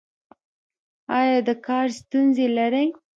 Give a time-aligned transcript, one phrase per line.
[1.17, 2.87] ایا د کار ستونزې لرئ؟